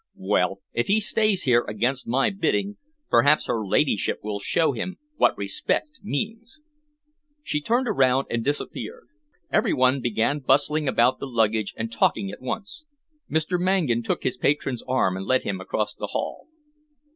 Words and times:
Well, 0.15 0.61
if 0.73 0.87
he 0.87 0.99
stays 0.99 1.43
here 1.43 1.63
against 1.67 2.07
my 2.07 2.31
bidding, 2.31 2.77
perhaps 3.11 3.45
her 3.45 3.63
ladyship 3.63 4.21
will 4.23 4.39
show 4.39 4.71
him 4.71 4.97
what 5.17 5.37
respect 5.37 5.99
means." 6.01 6.59
She 7.43 7.61
turned 7.61 7.87
around 7.87 8.25
and 8.31 8.43
disappeared. 8.43 9.09
Every 9.51 9.75
one 9.75 10.01
began 10.01 10.39
bustling 10.39 10.87
about 10.87 11.19
the 11.19 11.27
luggage 11.27 11.75
and 11.77 11.91
talking 11.91 12.31
at 12.31 12.41
once. 12.41 12.83
Mr. 13.29 13.59
Mangan 13.59 14.01
took 14.01 14.23
his 14.23 14.37
patron's 14.37 14.81
arm 14.87 15.15
and 15.15 15.27
led 15.27 15.43
him 15.43 15.61
across 15.61 15.93
the 15.93 16.07
hall. 16.07 16.47